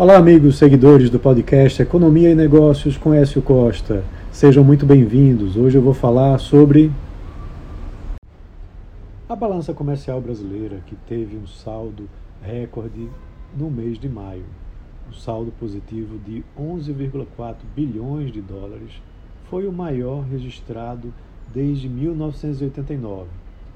Olá, 0.00 0.16
amigos 0.16 0.56
seguidores 0.56 1.10
do 1.10 1.18
podcast 1.18 1.82
Economia 1.82 2.30
e 2.30 2.34
Negócios 2.34 2.96
com 2.96 3.12
Écio 3.12 3.42
Costa. 3.42 4.02
Sejam 4.32 4.64
muito 4.64 4.86
bem-vindos. 4.86 5.58
Hoje 5.58 5.76
eu 5.76 5.82
vou 5.82 5.92
falar 5.92 6.38
sobre 6.38 6.90
a 9.28 9.36
balança 9.36 9.74
comercial 9.74 10.18
brasileira, 10.18 10.80
que 10.86 10.96
teve 11.06 11.36
um 11.36 11.46
saldo 11.46 12.08
recorde 12.40 13.10
no 13.54 13.70
mês 13.70 13.98
de 13.98 14.08
maio. 14.08 14.46
Um 15.06 15.12
saldo 15.12 15.52
positivo 15.60 16.18
de 16.26 16.42
11,4 16.58 17.56
bilhões 17.76 18.32
de 18.32 18.40
dólares 18.40 19.02
foi 19.50 19.66
o 19.66 19.72
maior 19.72 20.22
registrado 20.22 21.12
desde 21.52 21.90
1989. 21.90 23.26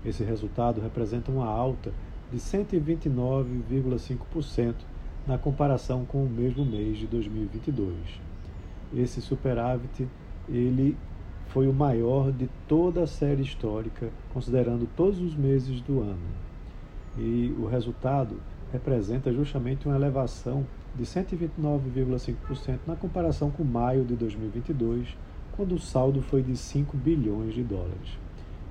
Esse 0.07 0.25
resultado 0.25 0.81
representa 0.81 1.31
uma 1.31 1.45
alta 1.45 1.93
de 2.33 2.39
129,5% 2.39 4.75
na 5.27 5.39
comparação 5.39 6.05
com 6.05 6.25
o 6.25 6.29
mesmo 6.29 6.65
mês 6.65 6.99
de 6.99 7.07
2022. 7.07 7.95
Esse 8.95 9.21
superávit 9.21 10.07
ele 10.49 10.97
foi 11.49 11.69
o 11.69 11.73
maior 11.73 12.33
de 12.33 12.49
toda 12.69 13.03
a 13.03 13.07
série 13.07 13.43
histórica, 13.43 14.11
considerando 14.33 14.89
todos 14.97 15.21
os 15.21 15.35
meses 15.35 15.81
do 15.81 16.01
ano. 16.01 16.19
E 17.17 17.55
o 17.59 17.67
resultado 17.67 18.41
representa 18.73 19.33
justamente 19.33 19.87
uma 19.87 19.95
elevação 19.95 20.67
de 20.97 21.05
129,5% 21.05 22.81
na 22.87 22.97
comparação 22.97 23.51
com 23.51 23.65
maio 23.65 24.05
de 24.05 24.15
2022, 24.15 25.17
quando 25.53 25.75
o 25.75 25.79
saldo 25.79 26.21
foi 26.23 26.43
de 26.43 26.57
5 26.57 26.97
bilhões 26.97 27.55
de 27.55 27.63
dólares. 27.63 28.19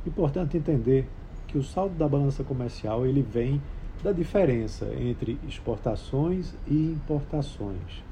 Importante 0.06 0.58
entender 0.58 1.08
que 1.48 1.58
o 1.58 1.64
saldo 1.64 1.96
da 1.96 2.08
balança 2.08 2.44
comercial 2.44 3.06
ele 3.06 3.22
vem 3.22 3.62
da 4.02 4.12
diferença 4.12 4.86
entre 4.98 5.40
exportações 5.48 6.54
e 6.68 6.92
importações. 6.92 8.04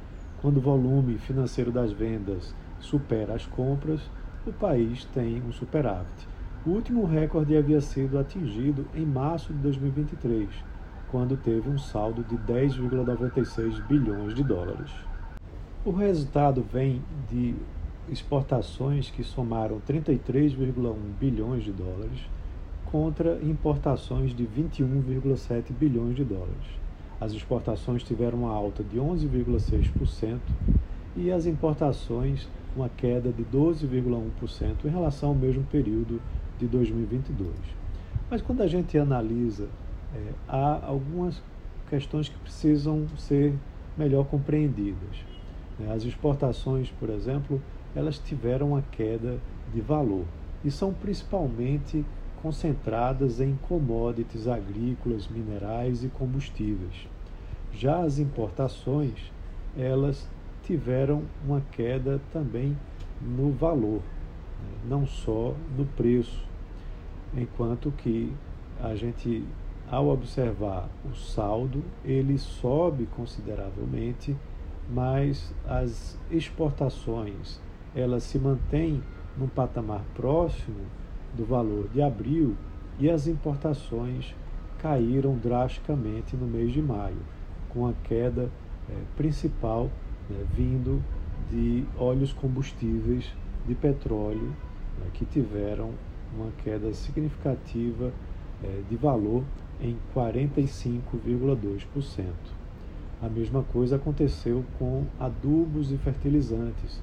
Quando 0.41 0.57
o 0.57 0.61
volume 0.61 1.17
financeiro 1.17 1.71
das 1.71 1.91
vendas 1.91 2.53
supera 2.79 3.33
as 3.33 3.45
compras, 3.45 4.01
o 4.45 4.51
país 4.51 5.05
tem 5.05 5.41
um 5.41 5.51
superávit. 5.51 6.27
O 6.65 6.71
último 6.71 7.05
recorde 7.05 7.55
havia 7.55 7.81
sido 7.81 8.19
atingido 8.19 8.85
em 8.93 9.05
março 9.05 9.53
de 9.53 9.59
2023, 9.59 10.49
quando 11.09 11.37
teve 11.37 11.69
um 11.69 11.77
saldo 11.77 12.23
de 12.23 12.37
10,96 12.37 13.85
bilhões 13.87 14.33
de 14.33 14.43
dólares. 14.43 14.91
O 15.83 15.91
resultado 15.91 16.61
vem 16.61 17.01
de 17.29 17.55
exportações 18.09 19.09
que 19.09 19.23
somaram 19.23 19.81
33,1 19.87 20.95
bilhões 21.19 21.63
de 21.63 21.71
dólares 21.71 22.21
contra 22.85 23.39
importações 23.43 24.35
de 24.35 24.45
21,7 24.45 25.71
bilhões 25.71 26.15
de 26.15 26.23
dólares. 26.23 26.81
As 27.19 27.33
exportações 27.33 28.03
tiveram 28.03 28.39
uma 28.39 28.51
alta 28.51 28.83
de 28.83 28.97
11,6% 28.97 30.39
e 31.15 31.31
as 31.31 31.45
importações 31.45 32.47
uma 32.75 32.89
queda 32.89 33.31
de 33.31 33.43
12,1% 33.43 34.85
em 34.85 34.89
relação 34.89 35.29
ao 35.29 35.35
mesmo 35.35 35.63
período 35.65 36.21
de 36.57 36.67
2022. 36.67 37.51
Mas 38.29 38.41
quando 38.41 38.61
a 38.61 38.67
gente 38.67 38.97
analisa, 38.97 39.67
é, 40.15 40.31
há 40.47 40.85
algumas 40.85 41.41
questões 41.89 42.29
que 42.29 42.37
precisam 42.39 43.07
ser 43.17 43.53
melhor 43.97 44.25
compreendidas. 44.25 45.25
Né? 45.77 45.93
As 45.93 46.03
exportações, 46.03 46.89
por 46.99 47.09
exemplo, 47.09 47.61
elas 47.95 48.17
tiveram 48.17 48.69
uma 48.69 48.81
queda 48.81 49.37
de 49.73 49.81
valor 49.81 50.25
e 50.63 50.71
são 50.71 50.93
principalmente 50.93 52.05
concentradas 52.41 53.39
em 53.39 53.55
commodities 53.67 54.47
agrícolas, 54.47 55.27
minerais 55.27 56.03
e 56.03 56.09
combustíveis. 56.09 57.07
Já 57.71 58.01
as 58.01 58.19
importações, 58.19 59.31
elas 59.77 60.27
tiveram 60.63 61.23
uma 61.45 61.61
queda 61.71 62.19
também 62.31 62.77
no 63.21 63.51
valor, 63.51 64.01
né? 64.61 64.77
não 64.85 65.05
só 65.05 65.53
no 65.77 65.85
preço, 65.85 66.45
enquanto 67.33 67.91
que 67.91 68.33
a 68.81 68.95
gente, 68.95 69.45
ao 69.89 70.07
observar 70.07 70.89
o 71.05 71.15
saldo, 71.15 71.83
ele 72.03 72.37
sobe 72.37 73.05
consideravelmente, 73.15 74.35
mas 74.89 75.53
as 75.65 76.19
exportações 76.29 77.59
elas 77.95 78.23
se 78.23 78.39
mantêm 78.39 79.03
num 79.37 79.47
patamar 79.47 80.03
próximo 80.15 80.85
do 81.33 81.45
valor 81.45 81.87
de 81.89 82.01
abril 82.01 82.55
e 82.99 83.09
as 83.09 83.27
importações 83.27 84.35
caíram 84.79 85.37
drasticamente 85.37 86.35
no 86.35 86.47
mês 86.47 86.73
de 86.73 86.81
maio, 86.81 87.21
com 87.69 87.87
a 87.87 87.93
queda 88.03 88.49
é, 88.89 88.93
principal 89.15 89.89
né, 90.29 90.43
vindo 90.55 91.01
de 91.49 91.85
óleos 91.97 92.33
combustíveis 92.33 93.33
de 93.67 93.75
petróleo, 93.75 94.53
né, 94.99 95.05
que 95.13 95.25
tiveram 95.25 95.91
uma 96.35 96.51
queda 96.63 96.91
significativa 96.93 98.11
é, 98.63 98.81
de 98.89 98.95
valor 98.95 99.43
em 99.79 99.95
45,2%. 100.15 102.25
A 103.21 103.29
mesma 103.29 103.61
coisa 103.63 103.97
aconteceu 103.97 104.63
com 104.79 105.05
adubos 105.19 105.91
e 105.91 105.97
fertilizantes, 105.97 106.99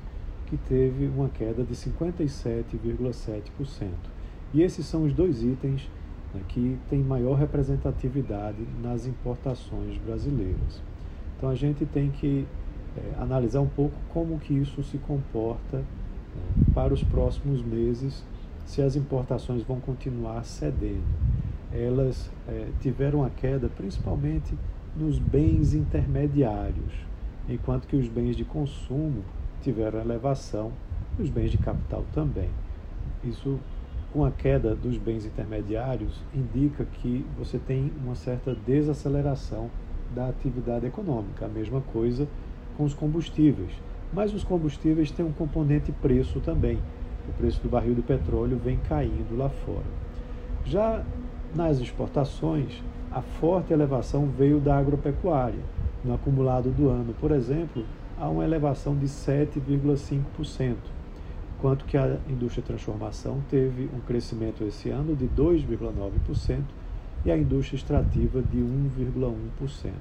que 0.47 0.57
teve 0.57 1.07
uma 1.07 1.29
queda 1.29 1.63
de 1.63 1.75
57,7%. 1.75 4.18
E 4.53 4.63
esses 4.63 4.87
são 4.87 5.05
os 5.05 5.13
dois 5.13 5.43
itens 5.43 5.89
né, 6.35 6.41
que 6.49 6.79
têm 6.89 7.03
maior 7.03 7.35
representatividade 7.35 8.67
nas 8.83 9.07
importações 9.07 9.99
brasileiras. 9.99 10.83
Então 11.37 11.49
a 11.49 11.55
gente 11.55 11.85
tem 11.85 12.11
que 12.11 12.47
é, 12.97 13.23
analisar 13.23 13.61
um 13.61 13.69
pouco 13.69 13.95
como 14.13 14.39
que 14.39 14.55
isso 14.55 14.83
se 14.83 14.99
comporta 14.99 15.79
né, 15.79 15.85
para 16.75 16.95
os 16.95 17.03
próximos 17.03 17.63
meses, 17.63 18.25
se 18.65 18.83
as 18.83 18.97
importações 18.97 19.63
vão 19.63 19.81
continuar 19.81 20.45
cedendo. 20.45 21.29
Elas 21.73 22.31
é, 22.49 22.69
tiveram 22.81 23.23
a 23.23 23.31
queda 23.31 23.69
principalmente 23.69 24.57
nos 24.97 25.19
bens 25.19 25.75
intermediários, 25.75 26.93
enquanto 27.49 27.87
que 27.87 27.97
os 27.97 28.09
bens 28.09 28.35
de 28.37 28.45
consumo 28.45 29.23
tiveram 29.63 30.01
elevação, 30.01 30.73
os 31.19 31.29
bens 31.29 31.51
de 31.51 31.59
capital 31.59 32.05
também. 32.13 32.49
Isso 33.23 33.59
com 34.13 34.25
a 34.25 34.31
queda 34.31 34.75
dos 34.75 34.97
bens 34.97 35.27
intermediários, 35.27 36.23
indica 36.35 36.85
que 36.85 37.25
você 37.39 37.59
tem 37.59 37.93
uma 38.03 38.15
certa 38.15 38.55
desaceleração 38.55 39.71
da 40.15 40.29
atividade 40.29 40.87
econômica. 40.87 41.45
A 41.45 41.49
mesma 41.49 41.81
coisa 41.93 42.27
com 42.77 42.85
os 42.85 42.95
combustíveis. 42.95 43.71
Mas 44.13 44.33
os 44.33 44.43
combustíveis 44.43 45.11
têm 45.11 45.27
um 45.27 45.33
componente 45.33 45.93
preço 45.93 46.41
também. 46.41 46.79
O 47.29 47.33
preço 47.33 47.61
do 47.61 47.69
barril 47.69 47.95
de 47.95 48.01
petróleo 48.01 48.59
vem 48.63 48.79
caindo 48.89 49.37
lá 49.37 49.51
fora. 49.51 49.85
Já 50.65 51.05
nas 51.55 51.79
exportações, 51.79 52.83
a 53.11 53.21
forte 53.21 53.73
elevação 53.73 54.27
veio 54.27 54.59
da 54.59 54.79
agropecuária. 54.79 55.61
No 56.03 56.15
acumulado 56.15 56.71
do 56.71 56.89
ano, 56.89 57.15
por 57.21 57.31
exemplo, 57.31 57.85
há 58.19 58.29
uma 58.29 58.45
elevação 58.45 58.97
de 58.97 59.07
7,5% 59.07 60.77
enquanto 61.59 61.85
que 61.87 61.97
a 61.97 62.19
indústria 62.29 62.63
de 62.63 62.69
transformação 62.69 63.43
teve 63.51 63.91
um 63.93 63.99
crescimento 64.01 64.63
esse 64.63 64.91
ano 64.91 65.17
de 65.17 65.27
2,9% 65.27 66.63
e 67.25 67.33
a 67.33 67.37
indústria 67.37 67.77
extrativa 67.77 68.41
de 68.41 68.59
1,1%. 68.59 69.93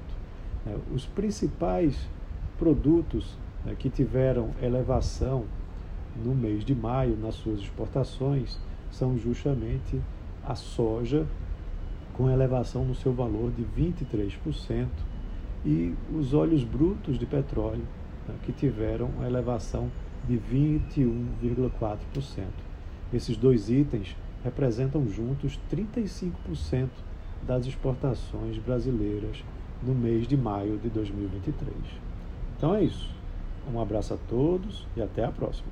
É, 0.66 0.76
os 0.94 1.04
principais 1.04 2.08
produtos 2.56 3.36
né, 3.64 3.74
que 3.76 3.90
tiveram 3.90 4.50
elevação 4.62 5.46
no 6.24 6.32
mês 6.32 6.64
de 6.64 6.76
maio 6.76 7.16
nas 7.16 7.34
suas 7.34 7.58
exportações 7.58 8.58
são 8.92 9.18
justamente 9.18 10.00
a 10.44 10.54
soja, 10.54 11.26
com 12.14 12.30
elevação 12.30 12.84
no 12.84 12.94
seu 12.94 13.12
valor 13.12 13.50
de 13.50 13.64
23%, 13.64 14.86
e 15.64 15.92
os 16.14 16.34
óleos 16.34 16.62
brutos 16.62 17.18
de 17.18 17.26
petróleo, 17.26 17.84
né, 18.28 18.34
que 18.44 18.52
tiveram 18.52 19.10
elevação 19.26 19.90
de 20.26 20.38
21,4%. 20.38 22.46
Esses 23.12 23.36
dois 23.36 23.70
itens 23.70 24.16
representam 24.44 25.08
juntos 25.08 25.58
35% 25.70 26.88
das 27.46 27.66
exportações 27.66 28.58
brasileiras 28.58 29.44
no 29.82 29.94
mês 29.94 30.26
de 30.26 30.36
maio 30.36 30.78
de 30.78 30.88
2023. 30.88 31.74
Então 32.56 32.74
é 32.74 32.82
isso. 32.82 33.10
Um 33.72 33.80
abraço 33.80 34.14
a 34.14 34.16
todos 34.28 34.86
e 34.96 35.02
até 35.02 35.24
a 35.24 35.30
próxima. 35.30 35.68